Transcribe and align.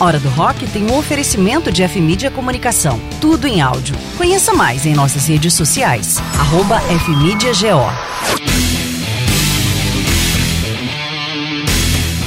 Hora 0.00 0.18
do 0.20 0.28
Rock 0.28 0.66
tem 0.68 0.88
um 0.90 0.96
oferecimento 0.96 1.72
de 1.72 1.82
F-Mídia 1.82 2.30
Comunicação. 2.30 3.00
Tudo 3.20 3.46
em 3.46 3.60
áudio. 3.60 3.96
Conheça 4.16 4.52
mais 4.52 4.86
em 4.86 4.94
nossas 4.94 5.26
redes 5.26 5.54
sociais. 5.54 6.18
Arroba 6.38 6.80
FMídiaGO. 6.80 7.90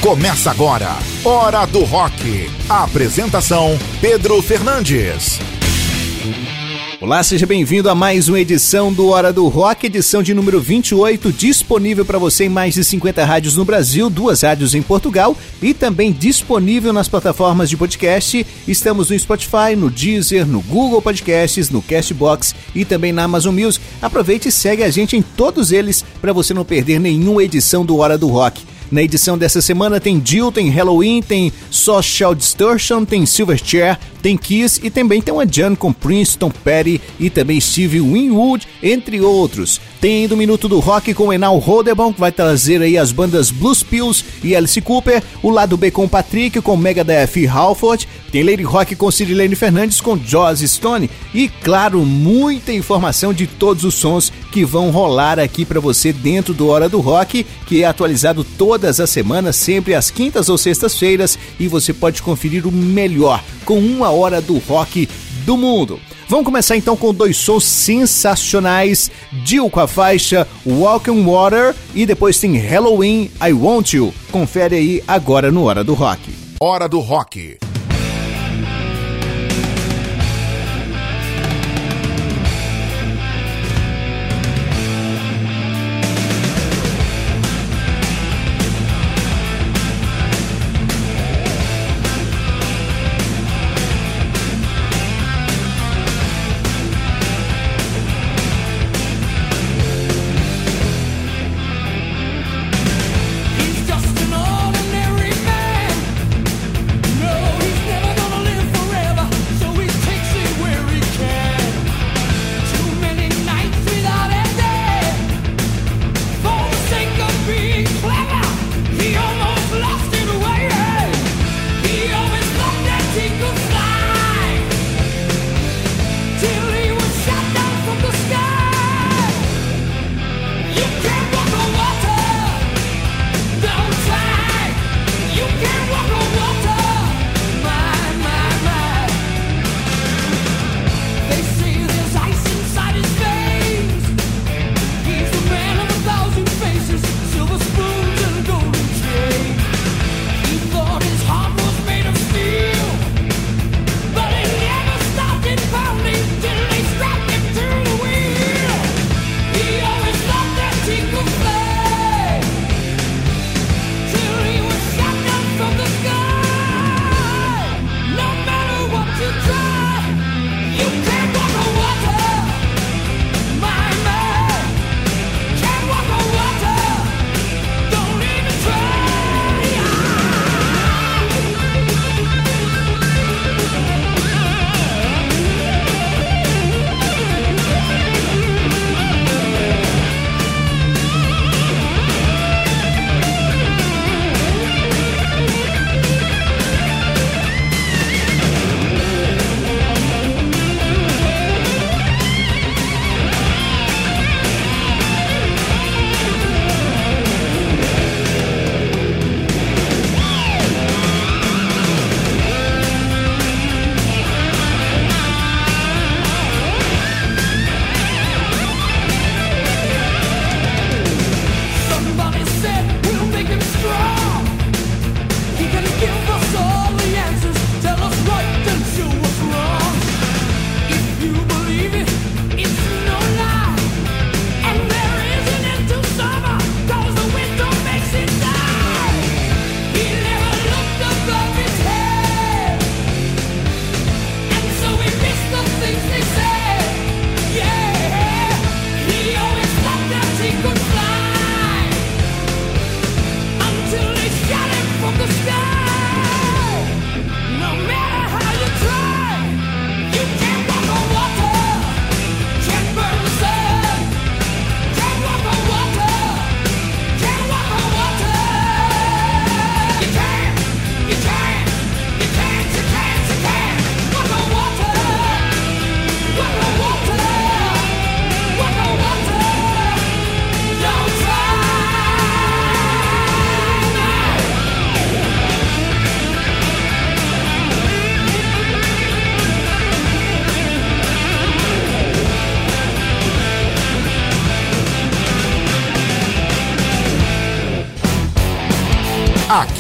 Começa 0.02 0.50
agora, 0.50 0.98
Hora 1.24 1.66
do 1.66 1.84
Rock. 1.84 2.52
A 2.68 2.84
apresentação: 2.84 3.78
Pedro 4.02 4.42
Fernandes. 4.42 5.40
Olá, 7.02 7.24
seja 7.24 7.48
bem-vindo 7.48 7.90
a 7.90 7.96
mais 7.96 8.30
uma 8.30 8.40
edição 8.40 8.94
do 8.94 9.08
Hora 9.08 9.34
do 9.34 9.48
Rock, 9.48 9.88
edição 9.88 10.22
de 10.22 10.36
número 10.36 10.62
28, 10.62 11.32
disponível 11.32 12.06
para 12.06 12.20
você 12.20 12.44
em 12.44 12.50
mais 12.50 12.76
de 12.76 12.84
50 12.84 13.26
rádios 13.26 13.56
no 13.56 13.66
Brasil, 13.66 14.08
duas 14.08 14.44
rádios 14.44 14.76
em 14.76 14.84
Portugal 14.84 15.36
e 15.64 15.74
também 15.74 16.12
disponível 16.12 16.94
nas 16.94 17.08
plataformas 17.08 17.72
de 17.72 17.76
podcast. 17.76 18.46
Estamos 18.68 19.10
no 19.10 19.18
Spotify, 19.18 19.76
no 19.76 19.90
Deezer, 19.90 20.46
no 20.46 20.62
Google 20.62 21.02
Podcasts, 21.02 21.72
no 21.72 21.82
Castbox 21.82 22.54
e 22.76 22.86
também 22.86 23.12
na 23.12 23.24
Amazon 23.24 23.60
Music. 23.60 23.84
Aproveite 24.00 24.50
e 24.50 24.52
segue 24.52 24.84
a 24.84 24.92
gente 24.92 25.18
em 25.18 25.24
todos 25.24 25.72
eles 25.72 26.06
para 26.22 26.34
você 26.34 26.54
não 26.54 26.64
perder 26.64 27.00
nenhuma 27.00 27.44
edição 27.44 27.84
do 27.84 27.98
Hora 27.98 28.16
do 28.16 28.28
Rock. 28.28 28.62
Na 28.92 29.02
edição 29.02 29.38
dessa 29.38 29.62
semana 29.62 30.02
tem 30.02 30.22
Jill, 30.24 30.52
tem 30.52 30.70
Halloween, 30.70 31.22
tem 31.22 31.54
Social 31.70 32.36
Distortion, 32.36 33.06
tem 33.06 33.26
Silverchair, 33.26 33.98
tem 34.22 34.36
Kiss 34.36 34.82
e 34.84 34.90
também 34.90 35.22
tem 35.22 35.34
uma 35.34 35.48
Jan 35.50 35.76
com 35.76 35.94
Princeton 35.94 36.52
Petty 36.52 37.00
e 37.18 37.30
também 37.30 37.62
Steve 37.62 38.02
Winwood, 38.02 38.68
entre 38.84 39.22
outros. 39.22 39.80
Tem 40.02 40.28
do 40.28 40.36
Minuto 40.36 40.68
do 40.68 40.80
Rock 40.80 41.14
com 41.14 41.32
Enal 41.32 41.58
Rodebon, 41.58 42.12
que 42.12 42.20
vai 42.20 42.34
trazer 42.34 42.82
aí 42.82 42.98
as 42.98 43.14
bandas 43.14 43.50
Blues 43.50 43.82
Pills 43.82 44.26
e 44.44 44.54
Alice 44.54 44.82
Cooper, 44.82 45.24
o 45.42 45.50
lado 45.50 45.78
B 45.78 45.90
com 45.90 46.06
Patrick, 46.06 46.60
com 46.60 46.76
Megadeth 46.76 47.38
e 47.38 47.48
Halford, 47.48 48.10
tem 48.32 48.44
Lady 48.44 48.64
Rock 48.64 48.96
com 48.96 49.12
Cirilene 49.12 49.56
Fernandes, 49.56 50.00
com 50.00 50.18
Joss 50.18 50.66
Stone 50.66 51.10
e, 51.34 51.50
claro, 51.50 52.06
muita 52.06 52.72
informação 52.72 53.34
de 53.34 53.46
todos 53.46 53.84
os 53.84 53.96
sons 53.96 54.32
que 54.52 54.64
vão 54.64 54.90
rolar 54.90 55.38
aqui 55.38 55.66
para 55.66 55.82
você 55.82 56.14
dentro 56.14 56.54
do 56.54 56.68
Hora 56.68 56.88
do 56.88 57.02
Rock, 57.02 57.46
que 57.68 57.84
é 57.84 57.86
atualizado 57.86 58.44
todas 58.44 59.00
as 59.00 59.10
semanas, 59.10 59.58
sempre 59.58 59.94
às 59.94 60.10
quintas 60.10 60.48
ou 60.48 60.58
sextas-feiras, 60.58 61.38
e 61.60 61.68
você 61.68 61.94
pode 61.94 62.22
conferir 62.22 62.66
o 62.66 62.72
melhor 62.72 63.44
com 63.66 63.80
uma 63.80 64.10
hora 64.10 64.42
do 64.42 64.58
rock 64.60 65.10
do 65.46 65.58
mundo. 65.58 66.00
Vamos 66.28 66.46
começar 66.46 66.78
então 66.78 66.96
com 66.96 67.14
dois 67.14 67.36
sons 67.36 67.66
sensacionais: 67.66 69.12
Jill 69.44 69.70
com 69.70 69.82
a 69.82 69.88
faixa 69.88 70.48
Walking 70.66 71.26
Water 71.26 71.76
e 71.94 72.06
depois 72.06 72.40
tem 72.40 72.58
Halloween 72.58 73.30
I 73.46 73.52
Want 73.52 73.94
You. 73.94 74.14
Confere 74.32 74.78
aí 74.78 75.04
agora 75.06 75.52
no 75.52 75.66
Hora 75.66 75.84
do 75.84 75.94
Rock. 75.94 76.34
Hora 76.62 76.88
do 76.88 77.00
Rock. 77.00 77.58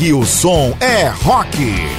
Aqui 0.02 0.14
o 0.14 0.26
som 0.26 0.76
é 0.80 1.10
rock. 1.10 1.91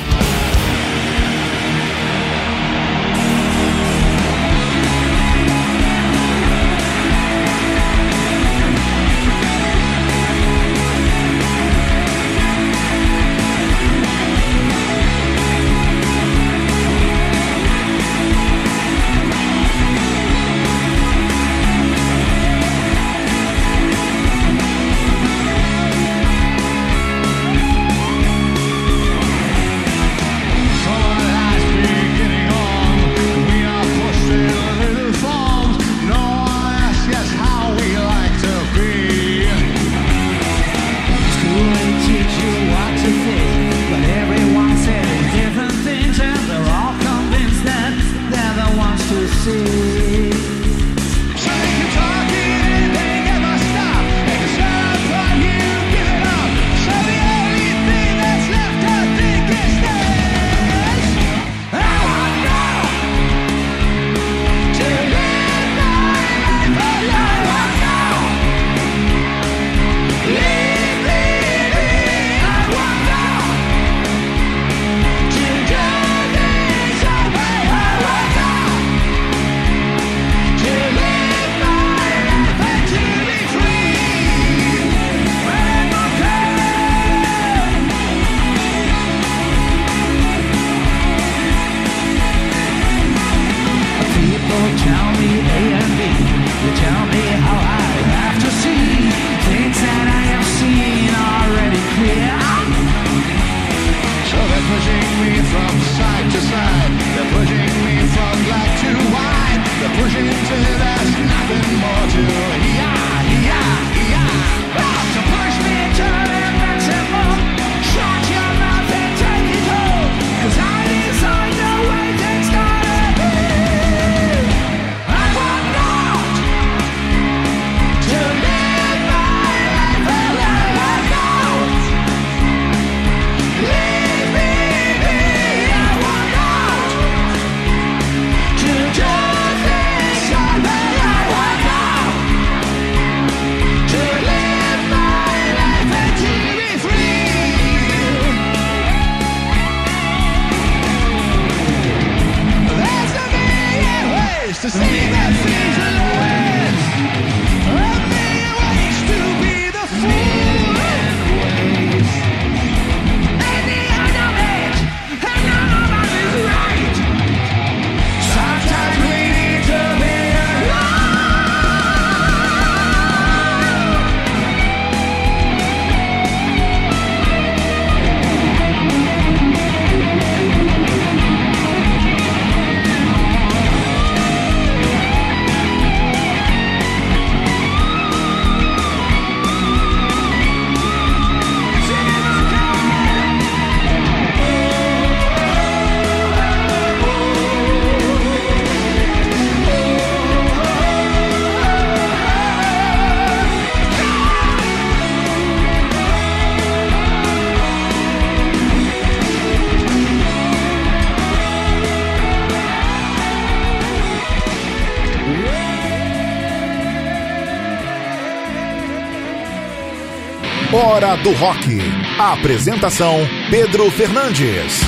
Do 221.23 221.33
Rock. 221.33 221.79
A 222.19 222.33
apresentação: 222.33 223.17
Pedro 223.49 223.89
Fernandes. 223.91 224.81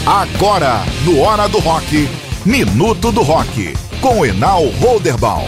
Agora, 0.05 0.85
no 1.03 1.21
Hora 1.21 1.49
do 1.49 1.57
Rock, 1.57 2.07
Minuto 2.45 3.11
do 3.11 3.23
Rock, 3.23 3.73
com 3.99 4.23
Enal 4.23 4.67
Holderbaum. 4.79 5.47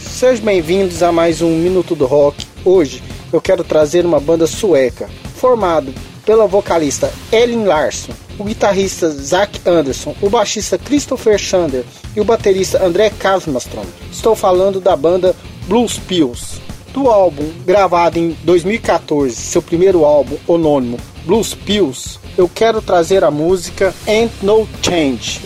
Sejam 0.00 0.44
bem-vindos 0.44 1.02
a 1.02 1.10
mais 1.10 1.42
um 1.42 1.58
Minuto 1.58 1.96
do 1.96 2.06
Rock. 2.06 2.46
Hoje 2.64 3.07
eu 3.32 3.40
quero 3.40 3.64
trazer 3.64 4.04
uma 4.04 4.20
banda 4.20 4.46
sueca, 4.46 5.08
formado 5.36 5.92
pela 6.24 6.46
vocalista 6.46 7.12
Ellen 7.32 7.64
Larsson, 7.64 8.12
o 8.38 8.44
guitarrista 8.44 9.10
Zach 9.10 9.60
Anderson, 9.66 10.14
o 10.20 10.28
baixista 10.28 10.76
Christopher 10.76 11.40
Sander 11.40 11.84
e 12.14 12.20
o 12.20 12.24
baterista 12.24 12.84
André 12.84 13.10
Kasmastrom. 13.10 13.84
Estou 14.12 14.36
falando 14.36 14.80
da 14.80 14.94
banda 14.94 15.34
Blues 15.66 15.98
Pills. 15.98 16.60
Do 16.92 17.08
álbum 17.08 17.50
gravado 17.64 18.18
em 18.18 18.36
2014, 18.42 19.36
seu 19.36 19.62
primeiro 19.62 20.04
álbum 20.04 20.36
homônimo 20.46 20.98
Blues 21.24 21.54
Pills, 21.54 22.18
eu 22.36 22.48
quero 22.48 22.80
trazer 22.80 23.24
a 23.24 23.30
música 23.30 23.94
Ain't 24.06 24.32
No 24.42 24.68
Change. 24.82 25.40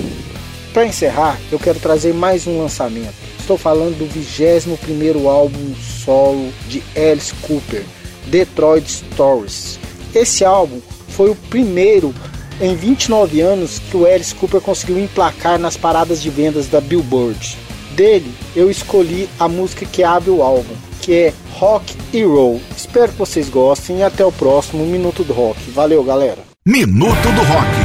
Para 0.73 0.87
encerrar, 0.87 1.39
eu 1.51 1.59
quero 1.59 1.79
trazer 1.79 2.15
mais 2.15 2.47
um 2.47 2.59
lançamento. 2.59 3.22
Estou 3.43 3.59
falando 3.59 3.99
do 3.99 4.07
21 4.07 5.29
álbum 5.29 5.75
solo 5.75 6.53
de 6.69 6.81
Alice 6.97 7.35
Cooper, 7.43 7.83
Detroit 8.29 8.89
Stories. 8.89 9.81
Esse 10.15 10.45
álbum 10.45 10.81
foi 11.09 11.29
o 11.31 11.35
primeiro 11.35 12.15
em 12.61 12.77
29 12.77 13.41
anos 13.41 13.81
que 13.81 13.97
o 13.97 14.07
Alice 14.07 14.33
Cooper 14.33 14.61
conseguiu 14.61 14.97
emplacar 14.97 15.59
nas 15.59 15.77
paradas 15.77 16.23
de 16.23 16.31
vendas 16.31 16.69
da 16.69 16.81
Billboard. 16.81 17.59
Dele, 17.97 18.33
eu 18.55 18.71
escolhi 18.71 19.29
a 19.41 19.49
música 19.49 19.85
que 19.85 20.05
abre 20.05 20.31
o 20.31 20.41
álbum, 20.41 20.77
que 21.01 21.13
é 21.13 21.35
Rock 21.55 21.97
e 22.13 22.23
Roll. 22.23 22.61
Espero 22.77 23.11
que 23.11 23.19
vocês 23.19 23.49
gostem 23.49 23.99
e 23.99 24.03
até 24.05 24.25
o 24.25 24.31
próximo 24.31 24.87
Minuto 24.87 25.25
do 25.25 25.33
Rock. 25.33 25.69
Valeu, 25.73 26.05
galera. 26.05 26.45
Minuto 26.65 27.33
do 27.35 27.43
Rock. 27.43 27.82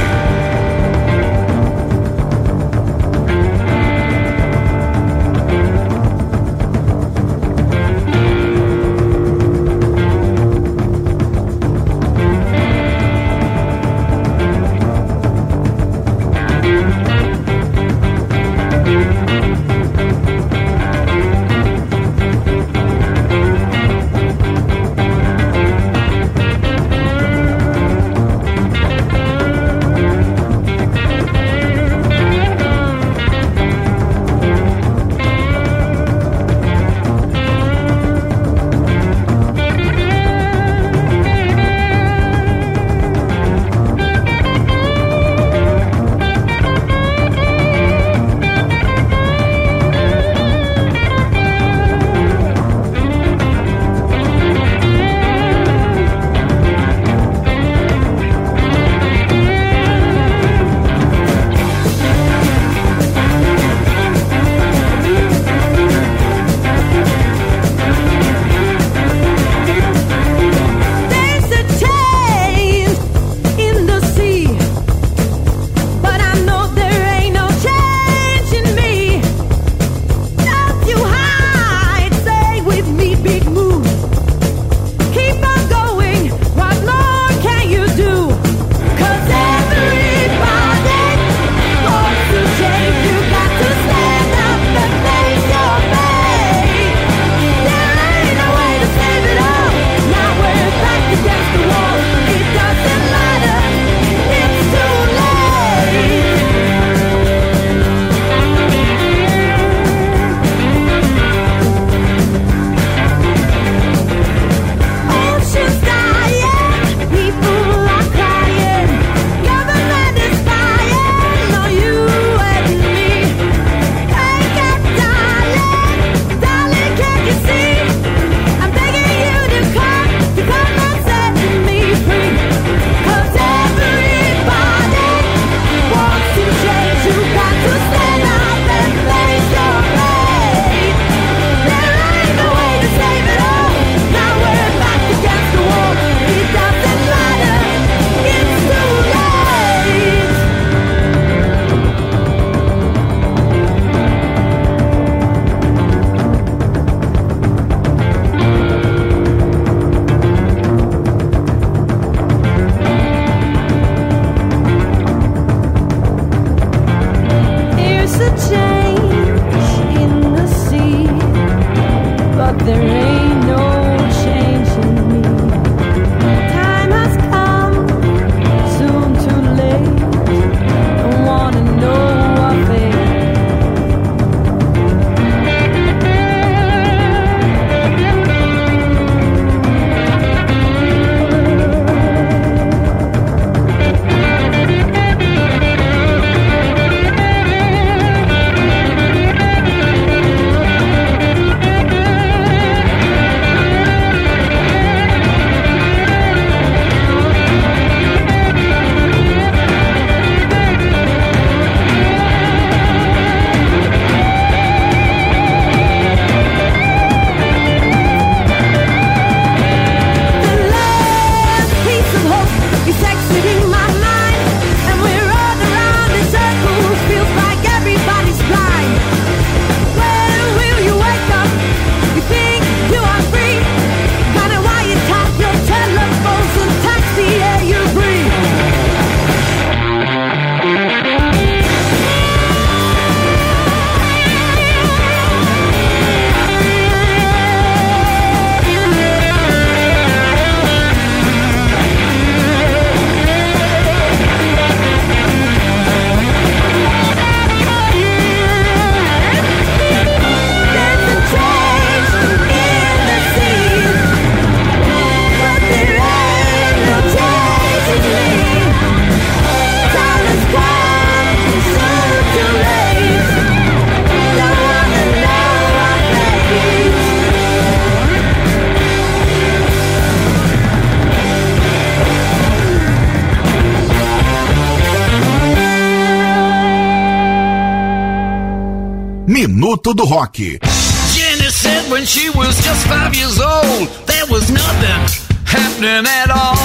rock. 290.18 290.34
Jenny 290.34 291.50
said 291.62 291.90
when 291.90 292.04
she 292.04 292.28
was 292.30 292.54
just 292.64 292.86
five 292.88 293.14
years 293.14 293.38
old, 293.40 293.88
there 294.06 294.26
was 294.28 294.50
nothing 294.50 295.00
happening 295.46 296.06
at 296.20 296.30
all. 296.30 296.58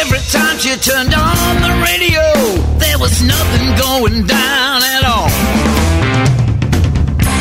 Every 0.00 0.22
time 0.34 0.58
she 0.58 0.74
turned 0.88 1.14
on 1.14 1.52
the 1.62 1.72
radio, 1.86 2.24
there 2.78 2.98
was 2.98 3.22
nothing 3.22 3.66
going 3.86 4.26
down 4.26 4.82
at 4.82 5.04
all. 5.04 5.30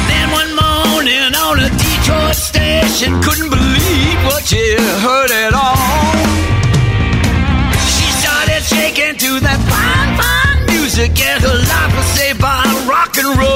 Then 0.09 0.27
one 0.41 0.51
morning 0.61 1.33
on 1.33 1.59
a 1.59 1.69
Detroit 1.69 2.35
station, 2.35 3.19
couldn't 3.23 3.49
believe 3.49 4.19
what 4.29 4.43
she 4.45 4.61
heard 5.05 5.31
at 5.31 5.53
all. 5.53 6.13
She 7.95 8.07
started 8.21 8.61
shaking 8.61 9.17
to 9.23 9.39
that 9.41 9.59
fine, 9.71 10.11
fine 10.21 10.45
music, 10.67 11.19
and 11.19 11.41
her 11.43 11.57
life 11.73 11.97
was 11.97 12.05
saved 12.17 12.39
by 12.39 12.61
rock 12.87 13.17
and 13.17 13.37
roll. 13.39 13.54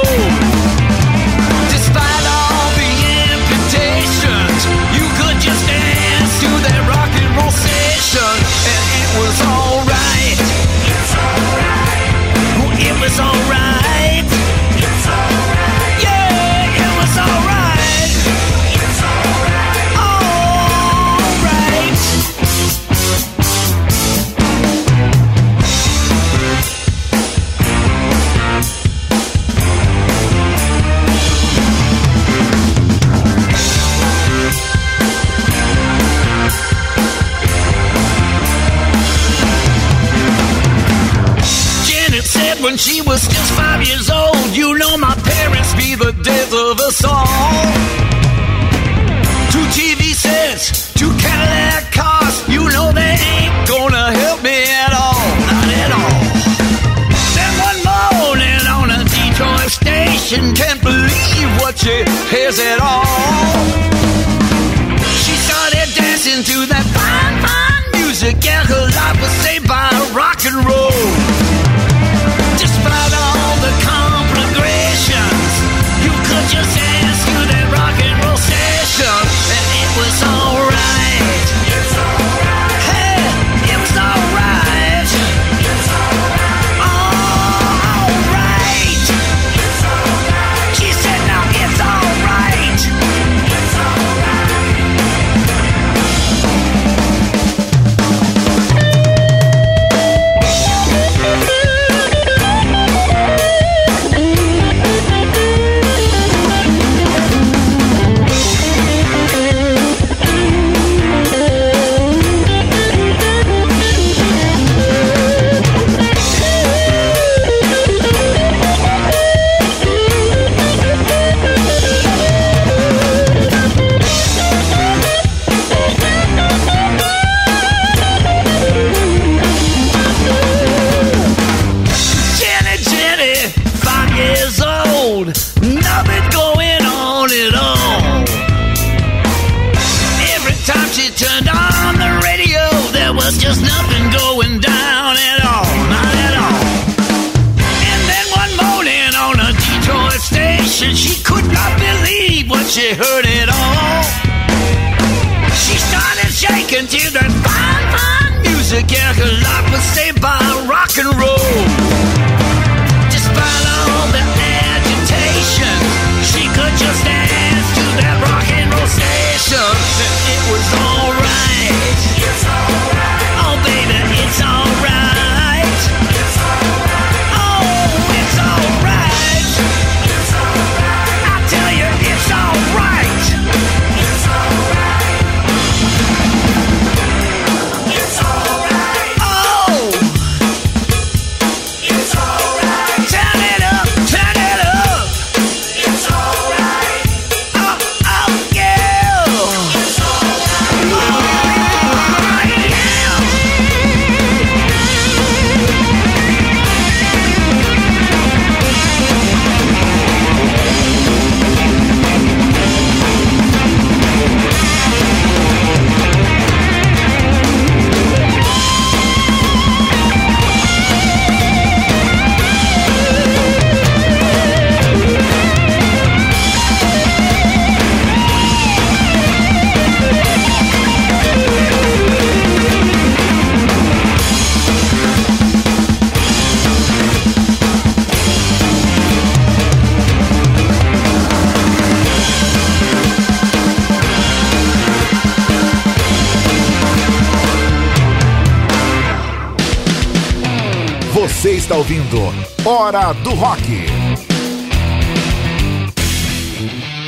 Hora 252.65 253.13
do 253.13 253.35
Rock. 253.35 253.61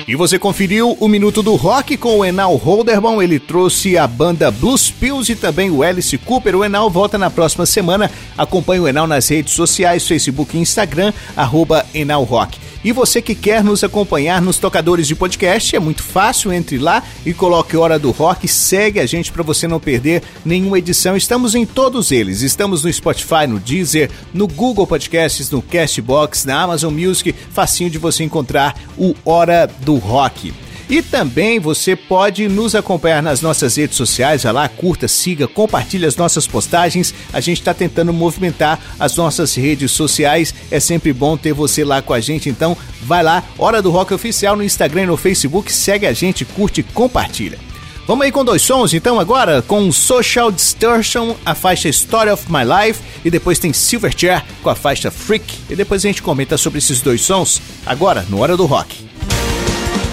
E 0.08 0.16
você 0.16 0.38
conferiu 0.38 0.96
o 1.00 1.08
Minuto 1.08 1.42
do 1.42 1.56
Rock 1.56 1.98
com 1.98 2.20
o 2.20 2.26
Enal 2.26 2.56
Holderman, 2.56 3.20
ele 3.20 3.40
trouxe 3.40 3.98
a 3.98 4.06
banda 4.06 4.52
Blues 4.52 4.92
Pills 4.92 5.32
e 5.32 5.36
também 5.36 5.72
o 5.72 5.82
Alice 5.82 6.16
Cooper. 6.20 6.56
O 6.56 6.64
Enal 6.64 6.88
volta 6.88 7.18
na 7.18 7.32
próxima 7.32 7.66
semana. 7.66 8.12
Acompanhe 8.38 8.82
o 8.82 8.88
Enal 8.88 9.08
nas 9.08 9.28
redes 9.28 9.54
sociais, 9.54 10.08
Facebook 10.08 10.56
e 10.56 10.60
Instagram, 10.60 11.12
arroba 11.36 11.84
Enal 11.96 12.24
Rock. 12.24 12.60
E 12.84 12.92
você 12.92 13.22
que 13.22 13.36
quer 13.36 13.64
nos 13.64 13.84
acompanhar 13.84 14.42
nos 14.42 14.58
tocadores 14.58 15.08
de 15.08 15.16
podcast, 15.16 15.76
é 15.76 15.80
muito 15.80 16.02
fácil, 16.02 16.52
entre 16.52 16.80
lá 16.80 17.04
e 17.24 17.32
coloque 17.32 17.78
Hora 17.78 18.00
do 18.00 18.10
Rock, 18.10 18.48
segue 18.48 19.00
a 19.00 19.06
gente 19.06 19.32
para 19.32 19.44
você 19.44 19.68
não 19.68 19.80
perder 19.80 20.24
nenhuma 20.44 20.80
edição. 20.80 21.16
Estamos 21.16 21.54
em 21.54 21.66
todos 21.66 22.12
eles. 22.12 22.42
Estamos 22.42 22.84
no 22.84 22.92
Spotify, 22.92 23.46
no 23.48 23.60
Deezer, 23.60 24.10
no 24.34 24.48
Google 24.48 24.88
Podcasts, 24.88 25.52
no 25.52 25.62
Castbox, 25.62 26.46
na 26.46 26.60
Amazon 26.60 26.94
Music, 26.94 27.36
facinho 27.52 27.90
de 27.90 28.00
você 28.00 28.24
encontrar 28.24 28.76
o 28.98 29.16
Hora 29.24 29.68
do 29.82 29.98
Rock. 29.98 30.52
E 30.92 31.02
também 31.02 31.58
você 31.58 31.96
pode 31.96 32.50
nos 32.50 32.76
acompanhar 32.76 33.24
nas 33.24 33.40
nossas 33.40 33.78
redes 33.78 33.96
sociais, 33.96 34.44
vai 34.44 34.52
lá, 34.52 34.68
curta, 34.68 35.08
siga, 35.08 35.48
compartilhe 35.48 36.06
as 36.06 36.18
nossas 36.18 36.46
postagens. 36.46 37.14
A 37.32 37.40
gente 37.40 37.62
está 37.62 37.74
tentando 37.74 38.12
movimentar 38.12 38.78
as 39.00 39.16
nossas 39.16 39.56
redes 39.56 39.94
sociais. 39.94 40.54
É 40.70 40.82
sempre 40.82 41.14
bom 41.14 41.38
ter 41.38 41.54
você 41.54 41.86
lá 41.86 42.02
com 42.02 42.14
a 42.14 42.20
gente, 42.20 42.50
então 42.50 42.76
vai 43.04 43.24
lá, 43.24 43.42
Hora 43.58 43.82
do 43.82 43.90
Rock 43.90 44.14
Oficial 44.14 44.58
no 44.58 44.64
Instagram 44.66 45.04
e 45.04 45.06
no 45.06 45.16
Facebook, 45.16 45.72
segue 45.72 46.06
a 46.06 46.12
gente, 46.12 46.44
curte 46.44 46.84
compartilha. 46.84 47.58
Vamos 48.06 48.26
aí 48.26 48.32
com 48.32 48.44
dois 48.44 48.62
sons 48.62 48.94
então 48.94 49.18
agora, 49.18 49.62
com 49.62 49.90
Social 49.94 50.52
Distortion, 50.52 51.36
a 51.46 51.56
faixa 51.56 51.88
Story 51.88 52.32
of 52.32 52.52
My 52.52 52.66
Life, 52.66 53.00
e 53.24 53.30
depois 53.30 53.60
tem 53.60 53.72
Silverchair 53.72 54.44
com 54.62 54.70
a 54.70 54.76
faixa 54.76 55.10
Freak, 55.10 55.58
e 55.70 55.76
depois 55.76 56.04
a 56.04 56.10
gente 56.10 56.22
comenta 56.22 56.58
sobre 56.58 56.80
esses 56.80 57.00
dois 57.00 57.22
sons, 57.22 57.62
agora 57.86 58.26
no 58.30 58.42
Hora 58.42 58.58
do 58.58 58.66
Rock. 58.66 59.11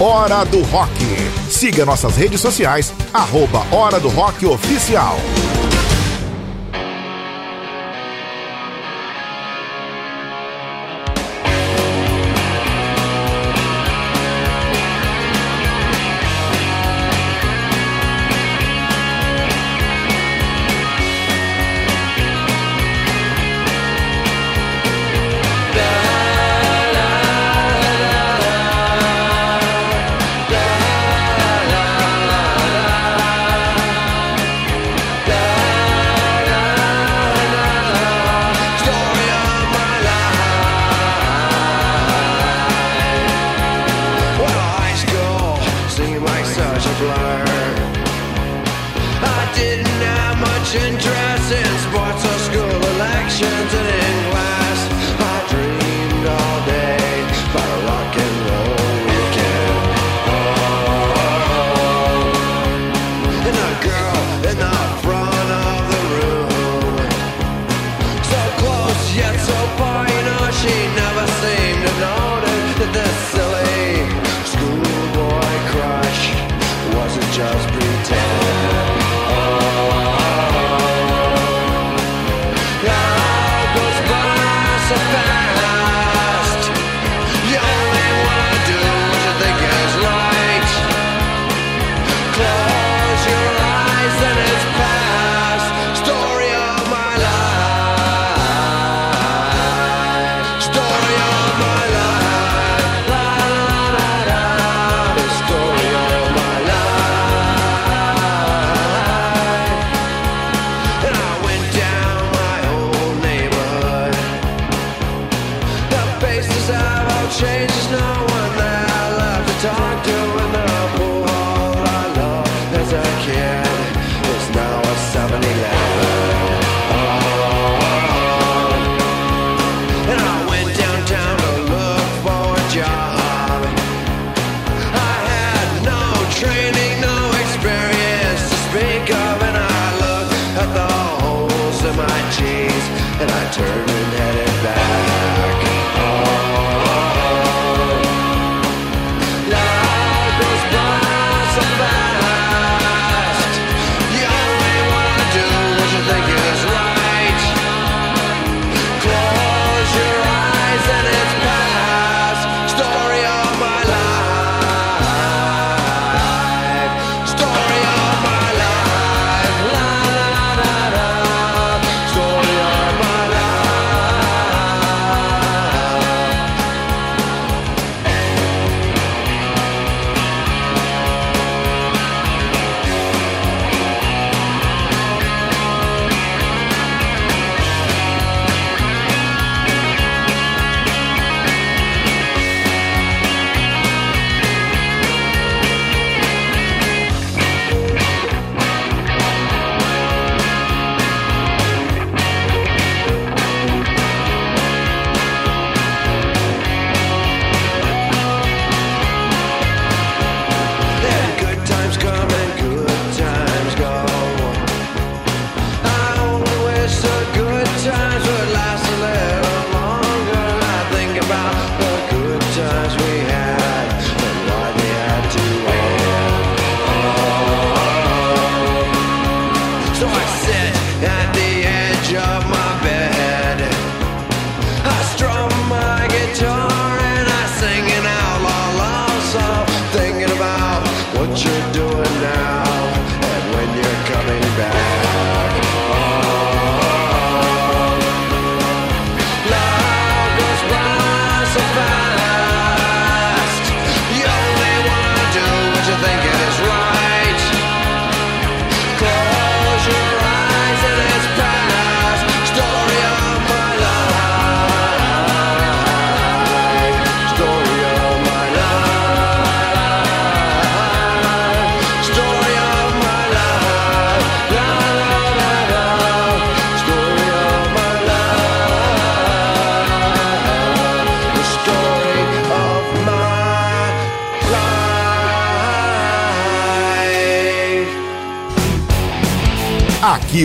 Hora 0.01 0.45
do 0.45 0.63
Rock. 0.63 0.93
Siga 1.51 1.85
nossas 1.85 2.17
redes 2.17 2.41
sociais, 2.41 2.95
arroba 3.13 3.67
Hora 3.75 3.99
do 3.99 4.09
Rock 4.09 4.47
Oficial. 4.47 5.17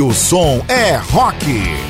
o 0.02 0.14
som 0.14 0.64
é 0.68 0.96
rock. 0.96 1.83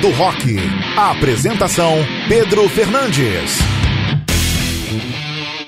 do 0.00 0.10
Rock. 0.10 0.56
A 0.96 1.10
apresentação: 1.10 1.94
Pedro 2.26 2.66
Fernandes. 2.68 3.58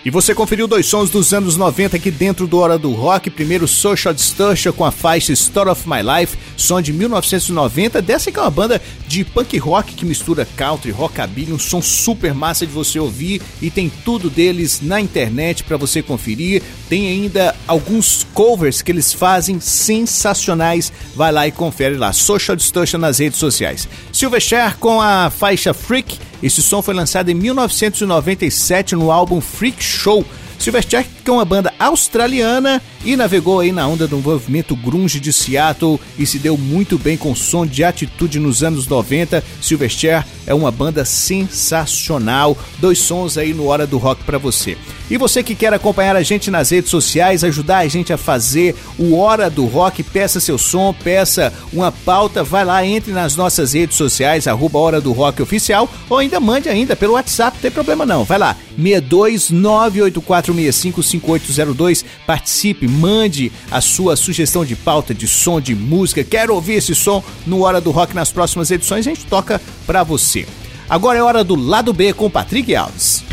E 0.04 0.10
você 0.10 0.34
conferiu 0.34 0.66
dois 0.66 0.86
sons 0.86 1.10
dos 1.10 1.32
anos 1.32 1.56
90 1.56 1.96
aqui 1.96 2.10
dentro 2.10 2.46
do 2.46 2.58
Hora 2.58 2.76
do 2.76 2.90
Rock. 2.92 3.30
Primeiro, 3.30 3.68
Social 3.68 4.12
Distortion 4.12 4.72
com 4.72 4.84
a 4.84 4.90
faixa 4.90 5.32
Story 5.32 5.70
of 5.70 5.88
My 5.88 6.00
Life, 6.02 6.36
som 6.56 6.80
de 6.82 6.92
1990. 6.92 8.02
Dessa 8.02 8.32
que 8.32 8.38
é 8.38 8.42
uma 8.42 8.50
banda 8.50 8.82
de 9.12 9.26
punk 9.26 9.58
rock 9.58 9.92
que 9.92 10.06
mistura 10.06 10.48
country, 10.56 10.90
rockabilly, 10.90 11.52
um 11.52 11.58
som 11.58 11.82
super 11.82 12.32
massa 12.32 12.66
de 12.66 12.72
você 12.72 12.98
ouvir 12.98 13.42
e 13.60 13.70
tem 13.70 13.92
tudo 14.06 14.30
deles 14.30 14.80
na 14.80 15.02
internet 15.02 15.64
para 15.64 15.76
você 15.76 16.02
conferir. 16.02 16.62
Tem 16.88 17.08
ainda 17.08 17.54
alguns 17.68 18.26
covers 18.32 18.80
que 18.80 18.90
eles 18.90 19.12
fazem 19.12 19.60
sensacionais. 19.60 20.90
Vai 21.14 21.30
lá 21.30 21.46
e 21.46 21.52
confere 21.52 21.98
lá. 21.98 22.10
Social 22.14 22.56
Distortion 22.56 22.98
nas 22.98 23.18
redes 23.18 23.38
sociais. 23.38 23.86
Silverchair 24.10 24.78
com 24.78 24.98
a 24.98 25.28
faixa 25.28 25.74
Freak. 25.74 26.18
Esse 26.42 26.62
som 26.62 26.80
foi 26.80 26.94
lançado 26.94 27.28
em 27.28 27.34
1997 27.34 28.96
no 28.96 29.12
álbum 29.12 29.42
Freak 29.42 29.84
Show. 29.84 30.24
Silverchair 30.58 31.06
que 31.22 31.30
é 31.30 31.32
uma 31.32 31.44
banda 31.44 31.72
australiana 31.78 32.82
e 33.04 33.16
navegou 33.16 33.60
aí 33.60 33.72
na 33.72 33.86
onda 33.86 34.06
do 34.06 34.18
movimento 34.18 34.76
grunge 34.76 35.18
de 35.18 35.32
Seattle 35.32 35.98
e 36.18 36.26
se 36.26 36.38
deu 36.38 36.56
muito 36.56 36.98
bem 36.98 37.16
com 37.16 37.34
som 37.34 37.66
de 37.66 37.82
atitude 37.82 38.38
nos 38.38 38.62
anos 38.62 38.86
90. 38.86 39.42
Silverchair 39.60 40.24
é 40.46 40.54
uma 40.54 40.70
banda 40.70 41.04
sensacional. 41.04 42.56
Dois 42.78 42.98
sons 42.98 43.36
aí 43.36 43.52
no 43.52 43.66
Hora 43.66 43.86
do 43.86 43.98
Rock 43.98 44.22
para 44.24 44.38
você. 44.38 44.78
E 45.10 45.18
você 45.18 45.42
que 45.42 45.54
quer 45.54 45.74
acompanhar 45.74 46.16
a 46.16 46.22
gente 46.22 46.50
nas 46.50 46.70
redes 46.70 46.90
sociais, 46.90 47.44
ajudar 47.44 47.78
a 47.78 47.88
gente 47.88 48.14
a 48.14 48.16
fazer 48.16 48.74
o 48.98 49.14
Hora 49.14 49.50
do 49.50 49.66
Rock, 49.66 50.02
peça 50.02 50.40
seu 50.40 50.56
som, 50.56 50.94
peça 50.94 51.52
uma 51.72 51.92
pauta, 51.92 52.42
vai 52.42 52.64
lá, 52.64 52.86
entre 52.86 53.12
nas 53.12 53.36
nossas 53.36 53.74
redes 53.74 53.96
sociais, 53.96 54.46
arroba 54.46 54.78
Hora 54.78 55.02
do 55.02 55.12
Rock 55.12 55.42
Oficial, 55.42 55.86
ou 56.08 56.18
ainda 56.18 56.40
mande 56.40 56.68
ainda 56.68 56.96
pelo 56.96 57.12
WhatsApp, 57.12 57.56
não 57.56 57.62
tem 57.62 57.70
problema 57.70 58.04
não. 58.06 58.24
Vai 58.24 58.38
lá, 58.38 58.56
6298465 58.80 61.02
62984655802, 61.20 62.04
participe, 62.26 62.88
mande 62.88 63.52
a 63.70 63.80
sua 63.80 64.16
sugestão 64.16 64.64
de 64.64 64.76
pauta, 64.76 65.14
de 65.14 65.26
som, 65.26 65.60
de 65.60 65.74
música. 65.74 66.24
Quero 66.24 66.54
ouvir 66.54 66.74
esse 66.74 66.94
som 66.94 67.22
no 67.46 67.62
Hora 67.62 67.80
do 67.80 67.90
Rock 67.90 68.14
nas 68.14 68.30
próximas 68.30 68.70
edições, 68.70 69.06
a 69.06 69.10
gente 69.10 69.26
toca 69.26 69.60
pra 69.86 70.02
você. 70.02 70.46
Agora 70.88 71.18
é 71.18 71.22
hora 71.22 71.42
do 71.42 71.54
lado 71.54 71.92
B 71.92 72.12
com 72.12 72.28
Patrick 72.28 72.74
Alves. 72.74 73.24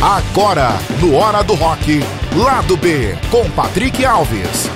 Agora, 0.00 0.78
no 1.00 1.14
Hora 1.16 1.42
do 1.42 1.54
Rock, 1.54 2.00
Lado 2.36 2.76
B, 2.76 3.16
com 3.30 3.50
Patrick 3.50 4.04
Alves. 4.04 4.70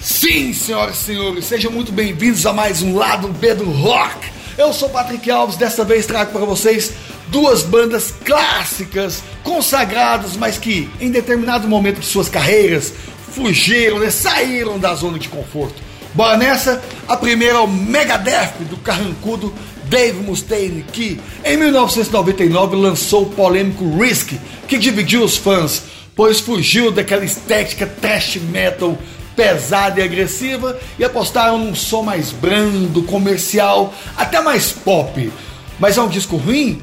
Sim, 0.00 0.52
senhoras 0.52 0.96
e 0.96 1.04
senhores, 1.04 1.44
sejam 1.44 1.70
muito 1.70 1.92
bem-vindos 1.92 2.46
a 2.46 2.52
mais 2.52 2.80
um 2.82 2.96
Lado 2.96 3.28
B 3.28 3.54
do 3.54 3.70
Rock. 3.70 4.30
Eu 4.56 4.72
sou 4.72 4.88
Patrick 4.88 5.30
Alves, 5.30 5.56
dessa 5.56 5.84
vez 5.84 6.06
trago 6.06 6.32
para 6.32 6.44
vocês 6.44 6.92
duas 7.32 7.62
bandas 7.62 8.14
clássicas, 8.24 9.22
consagradas, 9.42 10.36
mas 10.36 10.58
que 10.58 10.88
em 11.00 11.10
determinado 11.10 11.66
momento 11.66 11.98
de 11.98 12.06
suas 12.06 12.28
carreiras 12.28 12.92
fugiram, 13.34 13.98
né, 13.98 14.10
saíram 14.10 14.78
da 14.78 14.94
zona 14.94 15.18
de 15.18 15.30
conforto. 15.30 15.82
Bora 16.14 16.36
nessa, 16.36 16.82
a 17.08 17.16
primeira 17.16 17.54
é 17.54 17.60
o 17.60 17.66
Megadeth 17.66 18.52
do 18.68 18.76
carrancudo 18.76 19.52
Dave 19.84 20.20
Mustaine, 20.20 20.84
que 20.92 21.18
em 21.42 21.56
1999 21.56 22.76
lançou 22.76 23.22
o 23.22 23.30
polêmico 23.30 23.98
Risk, 23.98 24.34
que 24.68 24.76
dividiu 24.76 25.24
os 25.24 25.38
fãs, 25.38 25.84
pois 26.14 26.38
fugiu 26.38 26.90
daquela 26.90 27.24
estética 27.24 27.86
thrash 27.86 28.36
metal 28.36 28.98
pesada 29.34 30.00
e 30.00 30.02
agressiva 30.02 30.78
e 30.98 31.04
apostaram 31.04 31.56
num 31.56 31.74
som 31.74 32.02
mais 32.02 32.30
brando, 32.30 33.02
comercial, 33.04 33.94
até 34.18 34.42
mais 34.42 34.70
pop. 34.70 35.32
Mas 35.80 35.96
é 35.96 36.02
um 36.02 36.08
disco 36.08 36.36
ruim? 36.36 36.82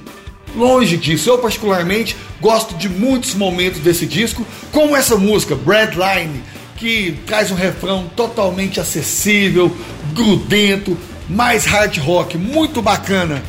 Longe 0.55 0.97
disso, 0.97 1.29
eu 1.29 1.37
particularmente 1.37 2.15
gosto 2.41 2.75
de 2.75 2.89
muitos 2.89 3.35
momentos 3.35 3.79
desse 3.81 4.05
disco, 4.05 4.45
como 4.71 4.95
essa 4.95 5.15
música, 5.15 5.55
Breadline, 5.55 6.43
que 6.75 7.19
traz 7.25 7.51
um 7.51 7.55
refrão 7.55 8.09
totalmente 8.15 8.79
acessível, 8.79 9.75
grudento, 10.13 10.97
mais 11.29 11.65
hard 11.65 11.97
rock, 11.97 12.37
muito 12.37 12.81
bacana. 12.81 13.43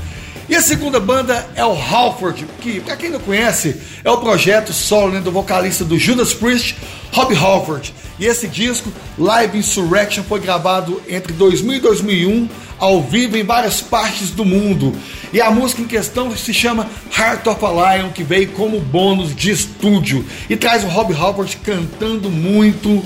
E 0.49 0.57
a 0.57 0.61
segunda 0.61 0.99
banda 0.99 1.49
é 1.55 1.65
o 1.65 1.81
Halford, 1.81 2.45
que, 2.61 2.81
para 2.81 2.97
quem 2.97 3.09
não 3.09 3.21
conhece, 3.21 3.81
é 4.03 4.11
o 4.11 4.19
projeto 4.19 4.73
solo 4.73 5.13
né, 5.13 5.21
do 5.21 5.31
vocalista 5.31 5.85
do 5.85 5.97
Judas 5.97 6.35
Priest, 6.35 6.77
Rob 7.13 7.33
Halford. 7.37 7.95
E 8.19 8.27
esse 8.27 8.49
disco, 8.49 8.93
Live 9.17 9.57
Insurrection, 9.57 10.25
foi 10.25 10.41
gravado 10.41 11.01
entre 11.09 11.33
2000 11.33 11.75
e 11.75 11.81
2001, 11.81 12.49
ao 12.81 13.03
vivo 13.03 13.37
em 13.37 13.45
várias 13.45 13.81
partes 13.81 14.31
do 14.31 14.45
mundo. 14.45 14.97
E 15.33 15.41
a 15.41 15.51
música 15.51 15.83
em 15.83 15.87
questão 15.87 16.35
se 16.37 16.53
chama 16.53 16.89
Heart 17.17 17.47
of 17.47 17.65
a 17.65 17.97
Lion, 17.97 18.11
que 18.11 18.25
veio 18.25 18.49
como 18.49 18.81
bônus 18.81 19.37
de 19.37 19.51
estúdio. 19.51 20.25
E 20.49 20.57
traz 20.57 20.83
o 20.83 20.89
Rob 20.89 21.15
Halford 21.15 21.57
cantando 21.59 22.31
muito 22.31 23.05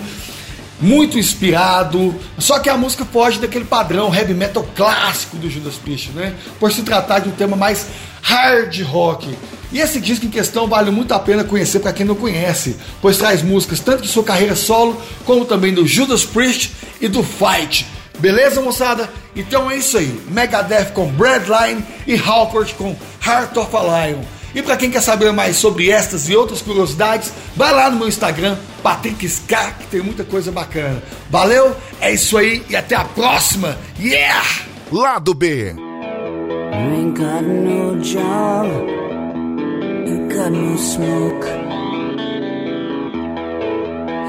muito 0.81 1.19
inspirado. 1.19 2.15
Só 2.39 2.59
que 2.59 2.69
a 2.69 2.77
música 2.77 3.05
foge 3.05 3.39
daquele 3.39 3.65
padrão 3.65 4.15
heavy 4.15 4.35
metal 4.35 4.67
clássico 4.75 5.37
do 5.37 5.51
Judas 5.51 5.75
Priest, 5.75 6.11
né? 6.11 6.35
Por 6.59 6.73
se 6.73 6.83
tratar 6.83 7.21
de 7.21 7.29
um 7.29 7.33
tema 7.33 7.57
mais 7.57 7.87
hard 8.23 8.81
rock. 8.83 9.35
E 9.73 9.81
esse 9.81 10.01
disco 10.01 10.27
em 10.27 10.31
questão 10.31 10.69
vale 10.69 10.91
muito 10.91 11.13
a 11.13 11.19
pena 11.19 11.43
conhecer 11.43 11.81
para 11.81 11.93
quem 11.93 12.07
não 12.07 12.15
conhece, 12.15 12.77
pois 13.03 13.17
traz 13.17 13.43
músicas 13.43 13.81
tanto 13.81 14.03
de 14.03 14.09
sua 14.09 14.23
carreira 14.23 14.55
solo, 14.55 15.01
como 15.25 15.45
também 15.45 15.75
do 15.75 15.87
Judas 15.87 16.25
Priest 16.25 16.73
e 17.01 17.09
do 17.09 17.25
Fight. 17.25 17.87
Beleza, 18.19 18.61
moçada? 18.61 19.09
Então 19.35 19.71
é 19.71 19.77
isso 19.77 19.99
aí. 19.99 20.21
Megadeth 20.29 20.93
com 20.93 21.07
Breadline 21.13 21.85
e 22.07 22.17
Halford 22.17 22.75
com 22.75 22.97
Heart 23.27 23.57
of 23.57 23.77
a 23.77 24.07
Lion. 24.07 24.23
E 24.55 24.63
para 24.63 24.77
quem 24.77 24.91
quer 24.91 25.01
saber 25.03 25.33
mais 25.33 25.57
sobre 25.57 25.91
estas 25.91 26.29
e 26.29 26.37
outras 26.37 26.63
curiosidades, 26.63 27.33
vai 27.57 27.73
lá 27.73 27.91
no 27.91 27.99
meu 27.99 28.07
Instagram, 28.07 28.57
Patrick 28.83 29.27
Ska, 29.27 29.73
que 29.73 29.87
tem 29.89 30.01
muita 30.01 30.23
coisa 30.25 30.53
bacana. 30.53 31.03
Valeu, 31.29 31.77
é 32.01 32.13
isso 32.13 32.39
aí 32.39 32.65
e 32.69 32.77
até 32.77 32.95
a 32.95 33.05
próxima. 33.05 33.77
Yeah! 33.99 34.45
Lado 34.93 35.35
B. 35.35 35.75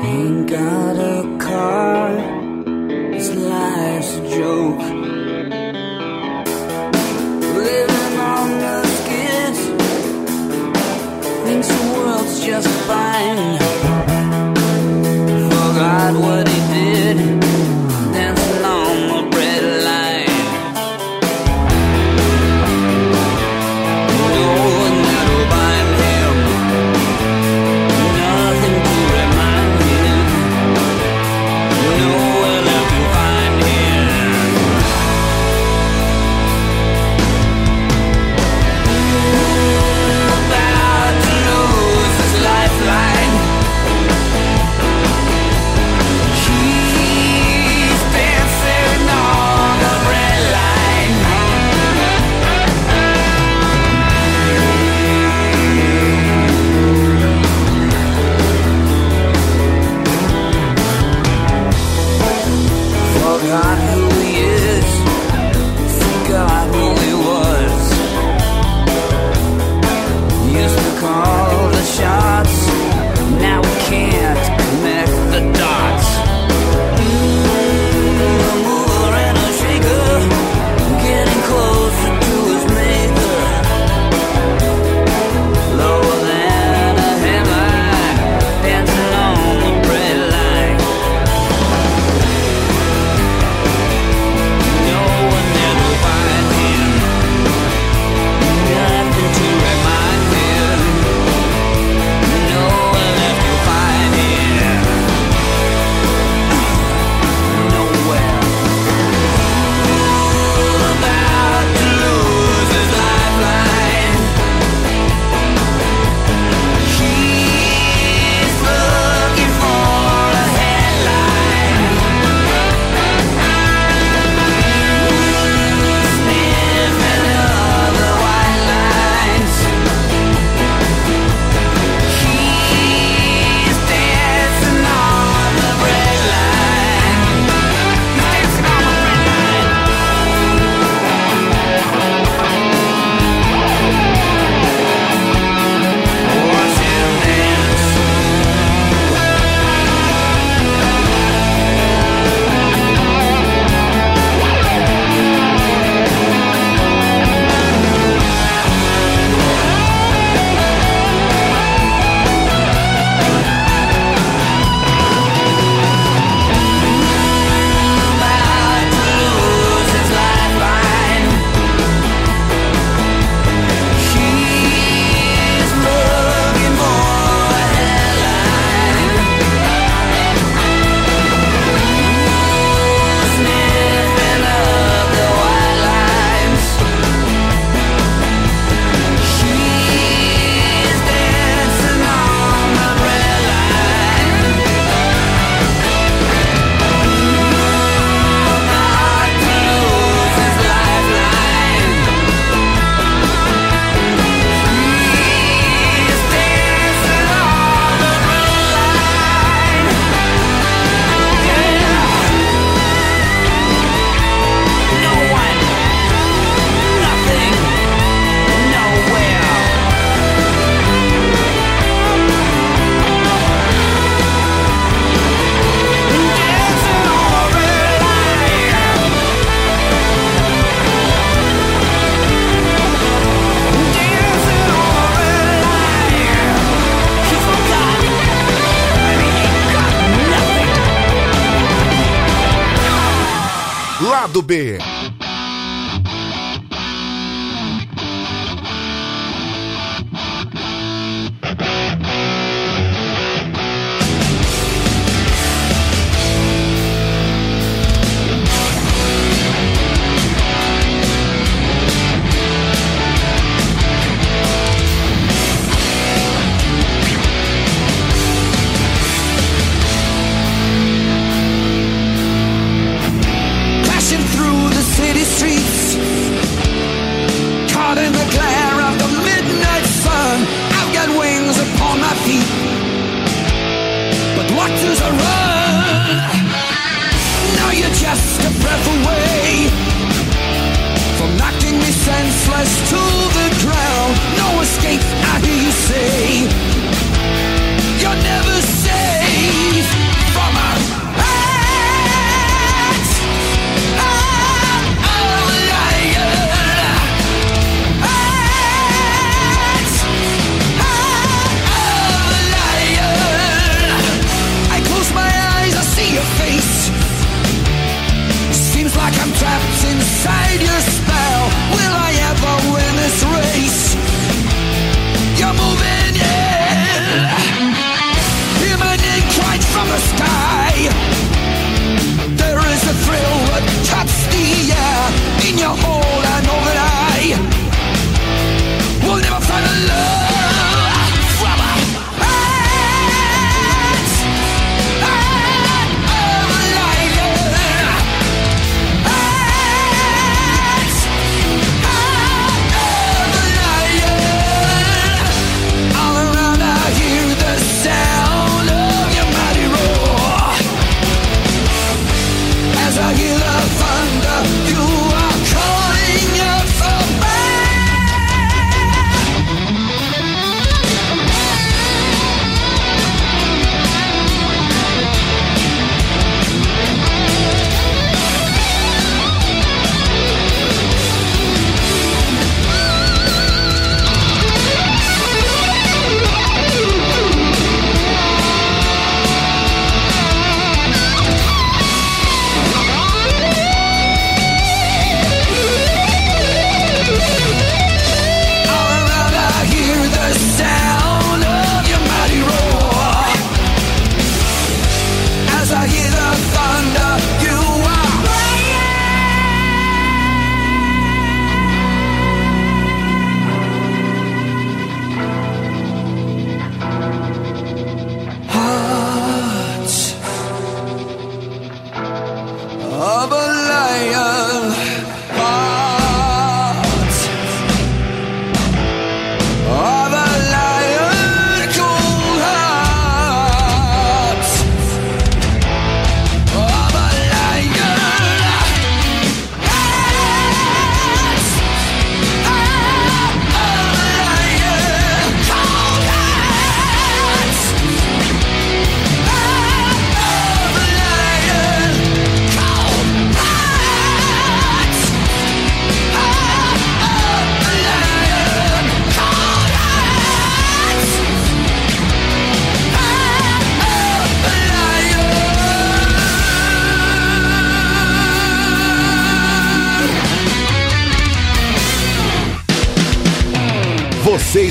ain't 0.06 0.46
this 3.16 3.34
life's 3.34 4.18
a 4.18 4.22
joke. 4.36 4.80
Living 7.64 8.16
on 8.20 8.48
the 8.64 8.78
skids, 8.98 9.60
thinks 11.46 11.68
the 11.68 11.84
world's 11.96 12.46
just 12.46 12.68
fine. 12.90 13.58
Forgot 15.50 16.14
what 16.26 16.55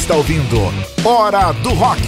está 0.04 0.16
ouvindo 0.16 0.58
Hora 1.02 1.50
do 1.62 1.70
Rock. 1.70 2.02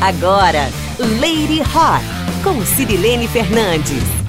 Agora, 0.02 0.70
Lady 1.00 1.62
Rock, 1.62 2.04
com 2.44 2.62
Cirilene 2.66 3.26
Fernandes. 3.30 4.23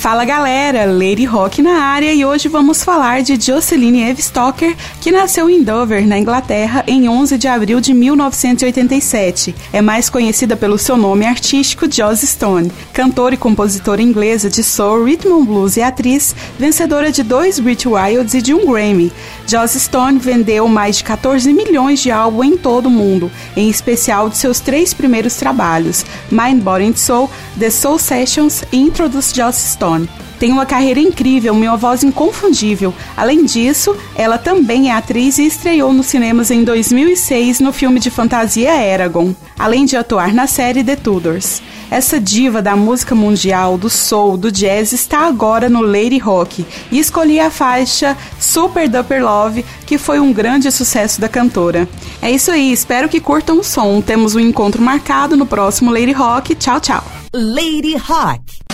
Fala 0.00 0.24
galera, 0.24 0.86
Lady 0.86 1.26
Rock 1.26 1.60
na 1.60 1.78
área 1.82 2.10
e 2.10 2.24
hoje 2.24 2.48
vamos 2.48 2.82
falar 2.82 3.20
de 3.20 3.38
Jocelyn 3.38 4.08
Eve 4.08 4.22
Stocker, 4.22 4.74
que 4.98 5.12
nasceu 5.12 5.50
em 5.50 5.62
Dover, 5.62 6.06
na 6.06 6.18
Inglaterra, 6.18 6.82
em 6.86 7.06
11 7.06 7.36
de 7.36 7.46
abril 7.46 7.82
de 7.82 7.92
1987. 7.92 9.54
É 9.70 9.82
mais 9.82 10.08
conhecida 10.08 10.56
pelo 10.56 10.78
seu 10.78 10.96
nome 10.96 11.26
artístico 11.26 11.84
Joss 11.84 12.26
Stone, 12.26 12.72
cantora 12.94 13.34
e 13.34 13.38
compositora 13.38 14.00
inglesa 14.00 14.48
de 14.48 14.64
soul, 14.64 15.04
rhythm 15.04 15.34
and 15.34 15.44
blues 15.44 15.76
e 15.76 15.82
atriz, 15.82 16.34
vencedora 16.58 17.12
de 17.12 17.22
dois 17.22 17.60
Brit 17.60 17.86
Wilds 17.86 18.32
e 18.32 18.40
de 18.40 18.54
um 18.54 18.64
Grammy. 18.72 19.12
Joss 19.46 19.78
Stone 19.78 20.18
vendeu 20.18 20.68
mais 20.68 20.98
de 20.98 21.04
14 21.04 21.52
milhões 21.52 22.00
de 22.00 22.10
álbuns 22.10 22.46
em 22.46 22.56
todo 22.56 22.86
o 22.86 22.90
mundo, 22.90 23.30
em 23.56 23.68
especial 23.68 24.28
de 24.28 24.36
seus 24.36 24.60
três 24.60 24.94
primeiros 24.94 25.36
trabalhos, 25.36 26.04
Mind, 26.30 26.62
Body 26.62 26.84
and 26.84 26.96
Soul, 26.96 27.30
The 27.58 27.70
Soul 27.70 27.98
Sessions 27.98 28.62
e 28.72 28.78
Introduce 28.78 29.34
Joss 29.34 29.72
Stone. 29.72 30.08
Tem 30.40 30.50
uma 30.50 30.64
carreira 30.64 30.98
incrível, 30.98 31.52
uma 31.52 31.76
voz 31.76 32.02
inconfundível. 32.02 32.94
Além 33.14 33.44
disso, 33.44 33.94
ela 34.16 34.38
também 34.38 34.88
é 34.88 34.92
atriz 34.92 35.36
e 35.36 35.44
estreou 35.44 35.92
nos 35.92 36.06
cinemas 36.06 36.50
em 36.50 36.64
2006 36.64 37.60
no 37.60 37.74
filme 37.74 38.00
de 38.00 38.08
fantasia 38.08 38.72
Eragon, 38.82 39.34
além 39.58 39.84
de 39.84 39.98
atuar 39.98 40.32
na 40.32 40.46
série 40.46 40.82
The 40.82 40.96
Tudors. 40.96 41.60
Essa 41.90 42.20
diva 42.20 42.62
da 42.62 42.76
música 42.76 43.14
mundial, 43.14 43.76
do 43.76 43.90
soul, 43.90 44.36
do 44.36 44.52
jazz 44.52 44.92
está 44.92 45.26
agora 45.26 45.68
no 45.68 45.82
Lady 45.82 46.18
Rock 46.18 46.64
e 46.90 46.98
escolhi 46.98 47.40
a 47.40 47.50
faixa 47.50 48.16
Super 48.38 48.88
Duper 48.88 49.24
Love, 49.24 49.64
que 49.84 49.98
foi 49.98 50.20
um 50.20 50.32
grande 50.32 50.70
sucesso 50.70 51.20
da 51.20 51.28
cantora. 51.28 51.88
É 52.22 52.30
isso 52.30 52.52
aí, 52.52 52.70
espero 52.70 53.08
que 53.08 53.20
curtam 53.20 53.58
o 53.58 53.64
som. 53.64 54.00
Temos 54.00 54.36
um 54.36 54.40
encontro 54.40 54.80
marcado 54.80 55.36
no 55.36 55.46
próximo 55.46 55.90
Lady 55.90 56.12
Rock. 56.12 56.54
Tchau, 56.54 56.80
tchau. 56.80 57.04
Lady 57.34 57.96
Rock. 57.96 58.69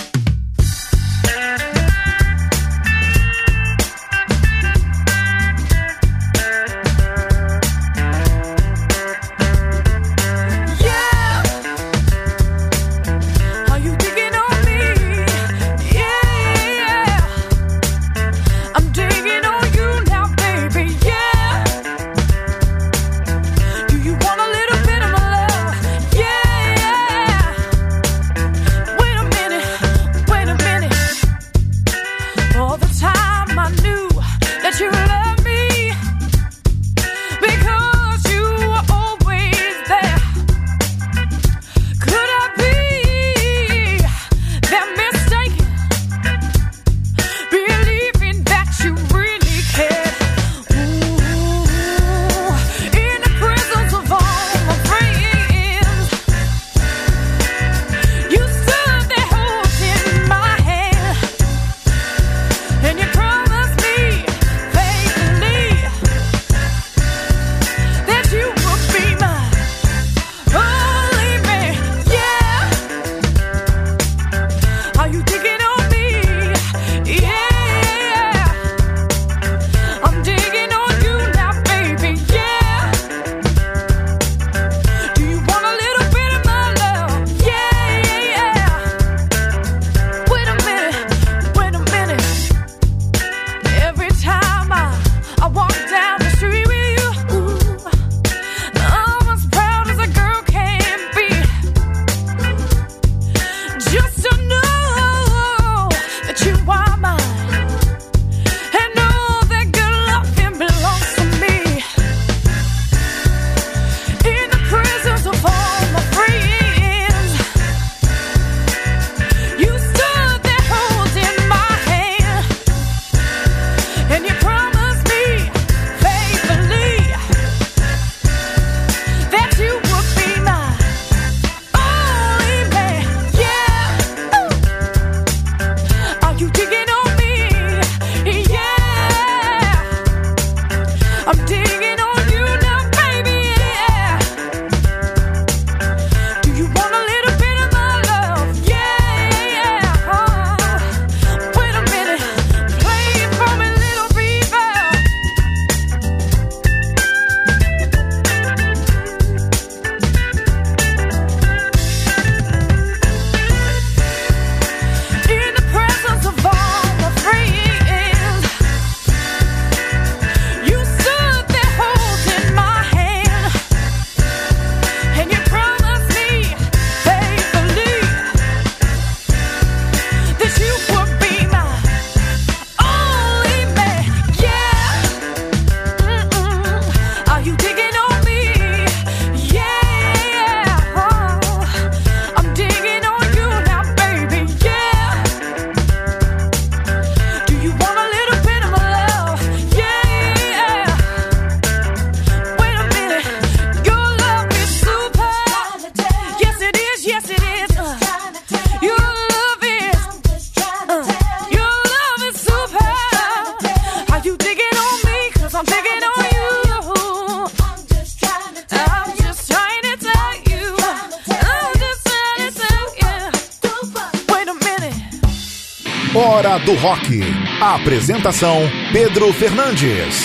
Hora 226.37 226.59
do 226.59 226.75
Rock. 226.75 227.19
Apresentação: 227.59 228.59
Pedro 228.93 229.33
Fernandes. 229.33 230.21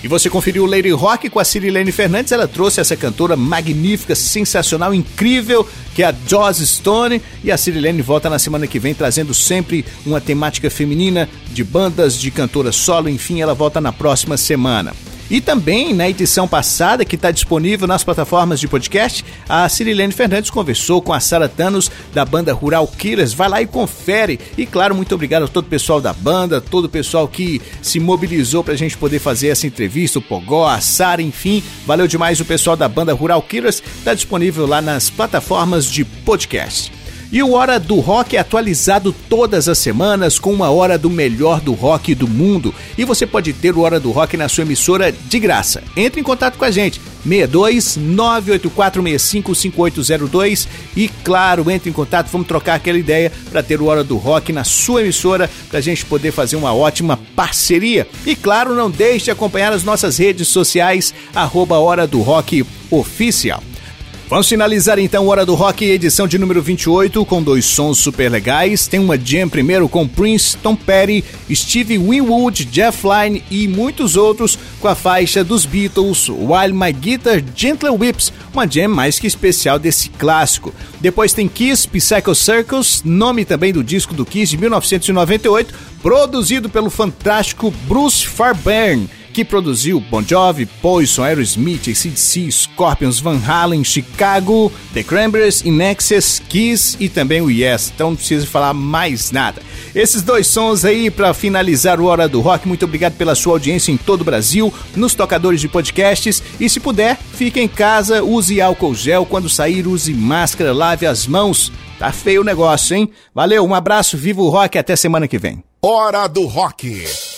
E 0.00 0.06
você 0.06 0.30
conferiu 0.30 0.64
Lady 0.64 0.90
Rock 0.92 1.28
com 1.28 1.40
a 1.40 1.44
Cirilene 1.44 1.90
Fernandes, 1.90 2.30
ela 2.30 2.46
trouxe 2.46 2.80
essa 2.80 2.96
cantora 2.96 3.34
magnífica, 3.34 4.14
sensacional, 4.14 4.94
incrível, 4.94 5.68
que 5.92 6.04
é 6.04 6.06
a 6.06 6.14
Joss 6.28 6.64
Stone. 6.64 7.20
E 7.42 7.50
a 7.50 7.56
Cirilene 7.56 8.00
volta 8.00 8.30
na 8.30 8.38
semana 8.38 8.68
que 8.68 8.78
vem 8.78 8.94
trazendo 8.94 9.34
sempre 9.34 9.84
uma 10.06 10.20
temática 10.20 10.70
feminina 10.70 11.28
de 11.50 11.64
bandas, 11.64 12.16
de 12.16 12.30
cantora 12.30 12.70
solo, 12.70 13.08
enfim, 13.08 13.40
ela 13.40 13.54
volta 13.54 13.80
na 13.80 13.92
próxima 13.92 14.36
semana. 14.36 14.94
E 15.32 15.40
também 15.40 15.94
na 15.94 16.10
edição 16.10 16.46
passada, 16.46 17.06
que 17.06 17.16
está 17.16 17.30
disponível 17.30 17.88
nas 17.88 18.04
plataformas 18.04 18.60
de 18.60 18.68
podcast, 18.68 19.24
a 19.48 19.66
Cirilene 19.66 20.12
Fernandes 20.12 20.50
conversou 20.50 21.00
com 21.00 21.10
a 21.10 21.20
Sara 21.20 21.48
Thanos 21.48 21.90
da 22.12 22.22
banda 22.22 22.52
Rural 22.52 22.86
Killers. 22.86 23.32
Vai 23.32 23.48
lá 23.48 23.62
e 23.62 23.66
confere. 23.66 24.38
E 24.58 24.66
claro, 24.66 24.94
muito 24.94 25.14
obrigado 25.14 25.44
a 25.44 25.48
todo 25.48 25.64
o 25.64 25.70
pessoal 25.70 26.02
da 26.02 26.12
banda, 26.12 26.60
todo 26.60 26.84
o 26.84 26.88
pessoal 26.90 27.26
que 27.26 27.62
se 27.80 27.98
mobilizou 27.98 28.62
para 28.62 28.74
a 28.74 28.76
gente 28.76 28.98
poder 28.98 29.20
fazer 29.20 29.48
essa 29.48 29.66
entrevista, 29.66 30.18
o 30.18 30.22
Pogó, 30.22 30.68
a 30.68 30.82
Sara, 30.82 31.22
enfim. 31.22 31.64
Valeu 31.86 32.06
demais 32.06 32.38
o 32.38 32.44
pessoal 32.44 32.76
da 32.76 32.86
banda 32.86 33.14
Rural 33.14 33.40
Killers. 33.40 33.82
Está 34.00 34.12
disponível 34.12 34.66
lá 34.66 34.82
nas 34.82 35.08
plataformas 35.08 35.90
de 35.90 36.04
podcast. 36.04 36.92
E 37.32 37.42
o 37.42 37.52
Hora 37.52 37.80
do 37.80 37.98
Rock 37.98 38.36
é 38.36 38.40
atualizado 38.40 39.10
todas 39.26 39.66
as 39.66 39.78
semanas 39.78 40.38
com 40.38 40.52
uma 40.52 40.70
hora 40.70 40.98
do 40.98 41.08
melhor 41.08 41.62
do 41.62 41.72
rock 41.72 42.14
do 42.14 42.28
mundo. 42.28 42.74
E 42.98 43.06
você 43.06 43.26
pode 43.26 43.54
ter 43.54 43.74
o 43.74 43.80
Hora 43.80 43.98
do 43.98 44.10
Rock 44.10 44.36
na 44.36 44.50
sua 44.50 44.64
emissora 44.64 45.10
de 45.10 45.38
graça. 45.40 45.82
Entre 45.96 46.20
em 46.20 46.22
contato 46.22 46.58
com 46.58 46.66
a 46.66 46.70
gente. 46.70 47.00
62 47.24 47.96
98465 47.96 49.54
5802 49.54 50.68
e 50.94 51.08
claro, 51.08 51.70
entre 51.70 51.88
em 51.88 51.92
contato, 51.92 52.28
vamos 52.30 52.46
trocar 52.46 52.74
aquela 52.74 52.98
ideia 52.98 53.32
para 53.50 53.62
ter 53.62 53.80
o 53.80 53.86
Hora 53.86 54.04
do 54.04 54.18
Rock 54.18 54.52
na 54.52 54.64
sua 54.64 55.00
emissora 55.00 55.48
para 55.70 55.78
a 55.78 55.82
gente 55.82 56.04
poder 56.04 56.32
fazer 56.32 56.56
uma 56.56 56.74
ótima 56.74 57.18
parceria. 57.34 58.06
E 58.26 58.36
claro, 58.36 58.74
não 58.74 58.90
deixe 58.90 59.26
de 59.26 59.30
acompanhar 59.30 59.72
as 59.72 59.84
nossas 59.84 60.18
redes 60.18 60.48
sociais, 60.48 61.14
arroba 61.34 61.78
Hora 61.78 62.06
do 62.06 62.20
Rock 62.20 62.62
Oficial. 62.90 63.62
Vamos 64.32 64.48
finalizar 64.48 64.98
então 64.98 65.26
Hora 65.26 65.44
do 65.44 65.54
Rock, 65.54 65.84
edição 65.84 66.26
de 66.26 66.38
número 66.38 66.62
28, 66.62 67.22
com 67.26 67.42
dois 67.42 67.66
sons 67.66 67.98
super 67.98 68.30
legais. 68.30 68.86
Tem 68.86 68.98
uma 68.98 69.18
jam 69.18 69.46
primeiro 69.46 69.86
com 69.90 70.08
Prince, 70.08 70.56
Tom 70.56 70.74
Petty, 70.74 71.22
Steve 71.54 71.98
Winwood, 71.98 72.64
Jeff 72.64 73.06
Lynne 73.06 73.44
e 73.50 73.68
muitos 73.68 74.16
outros 74.16 74.58
com 74.80 74.88
a 74.88 74.94
faixa 74.94 75.44
dos 75.44 75.66
Beatles, 75.66 76.30
While 76.30 76.72
My 76.72 76.94
Guitar 76.94 77.44
Gently 77.54 77.90
Whips, 77.90 78.32
uma 78.54 78.66
jam 78.66 78.88
mais 78.88 79.18
que 79.18 79.26
especial 79.26 79.78
desse 79.78 80.08
clássico. 80.08 80.72
Depois 80.98 81.34
tem 81.34 81.46
Kiss, 81.46 81.86
Psycho 81.86 82.34
Circus, 82.34 83.02
nome 83.04 83.44
também 83.44 83.70
do 83.70 83.84
disco 83.84 84.14
do 84.14 84.24
Kiss 84.24 84.52
de 84.52 84.56
1998, 84.56 85.74
produzido 86.02 86.70
pelo 86.70 86.88
fantástico 86.88 87.70
Bruce 87.86 88.26
Fairbairn 88.26 89.10
que 89.32 89.44
produziu 89.44 89.98
Bon 89.98 90.22
Jovi, 90.22 90.66
Poison, 90.66 91.24
Aerosmith, 91.24 91.88
ACDC, 91.88 92.50
Scorpions, 92.52 93.18
Van 93.18 93.40
Halen, 93.44 93.82
Chicago, 93.82 94.70
The 94.92 95.02
Cranberries, 95.02 95.62
Inexus, 95.62 96.40
Kiss 96.48 96.96
e 97.00 97.08
também 97.08 97.40
o 97.40 97.50
Yes. 97.50 97.90
Então 97.94 98.10
não 98.10 98.16
precisa 98.16 98.46
falar 98.46 98.74
mais 98.74 99.30
nada. 99.30 99.62
Esses 99.94 100.22
dois 100.22 100.46
sons 100.46 100.84
aí 100.84 101.10
para 101.10 101.32
finalizar 101.34 102.00
o 102.00 102.04
Hora 102.04 102.28
do 102.28 102.40
Rock. 102.40 102.68
Muito 102.68 102.84
obrigado 102.84 103.14
pela 103.14 103.34
sua 103.34 103.54
audiência 103.54 103.90
em 103.90 103.96
todo 103.96 104.20
o 104.20 104.24
Brasil, 104.24 104.72
nos 104.94 105.14
tocadores 105.14 105.60
de 105.60 105.68
podcasts 105.68 106.42
e 106.60 106.68
se 106.68 106.78
puder, 106.78 107.18
fique 107.34 107.60
em 107.60 107.68
casa, 107.68 108.22
use 108.22 108.60
álcool 108.60 108.94
gel, 108.94 109.24
quando 109.24 109.48
sair 109.48 109.86
use 109.86 110.12
máscara, 110.12 110.72
lave 110.72 111.06
as 111.06 111.26
mãos. 111.26 111.72
Tá 111.98 112.12
feio 112.12 112.40
o 112.40 112.44
negócio, 112.44 112.96
hein? 112.96 113.10
Valeu, 113.34 113.64
um 113.64 113.74
abraço, 113.74 114.18
viva 114.18 114.42
o 114.42 114.48
rock 114.48 114.76
até 114.76 114.96
semana 114.96 115.28
que 115.28 115.38
vem. 115.38 115.62
Hora 115.80 116.26
do 116.26 116.46
Rock. 116.46 117.31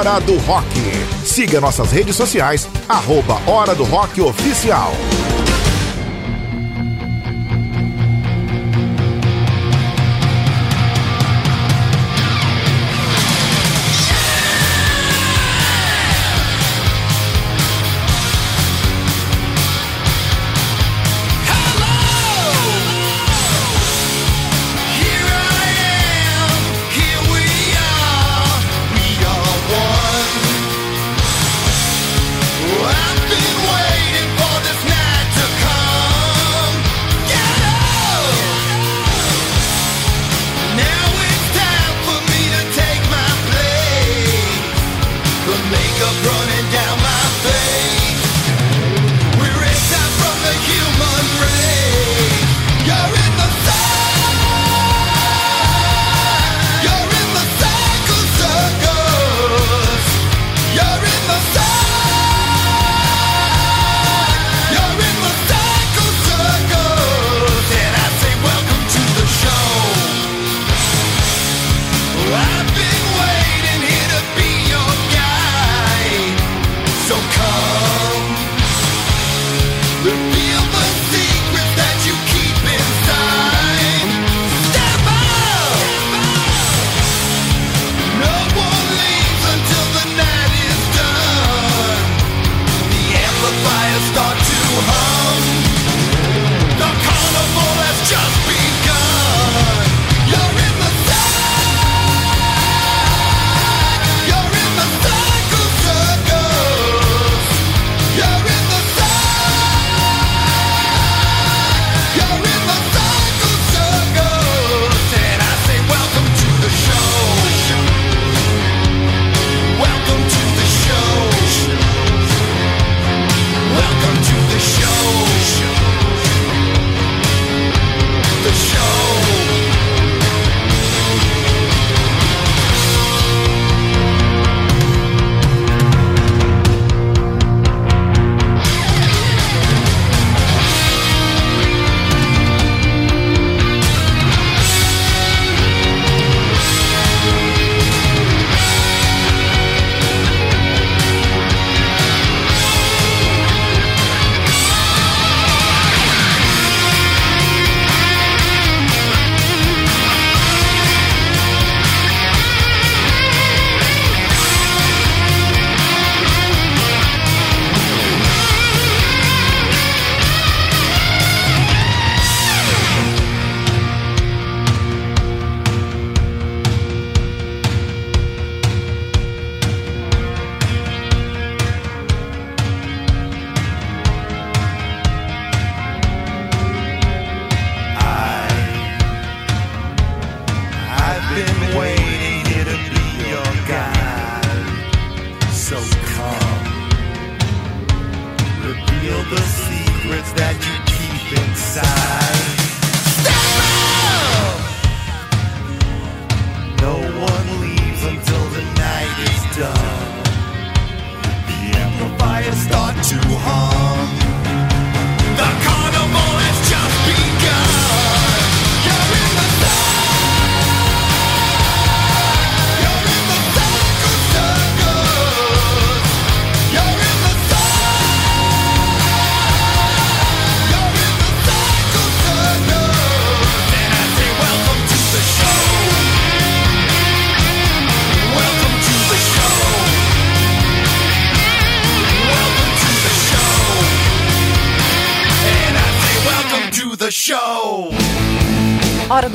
Hora 0.00 0.18
do 0.18 0.38
Rock. 0.38 0.66
Siga 1.22 1.60
nossas 1.60 1.92
redes 1.92 2.16
sociais, 2.16 2.66
arroba 2.88 3.38
Hora 3.46 3.74
do 3.74 3.84
Rock 3.84 4.18
Oficial. 4.22 4.94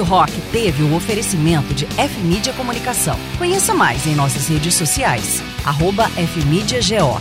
Rock 0.06 0.32
teve 0.52 0.84
o 0.84 0.96
oferecimento 0.96 1.74
de 1.74 1.86
F-Mídia 1.98 2.54
Comunicação. 2.54 3.18
Conheça 3.38 3.74
mais 3.74 4.06
em 4.06 4.16
nossas 4.16 4.48
redes 4.48 4.76
sociais, 4.76 5.44
arroba 5.66 6.08
FMídiaGO. 6.10 7.20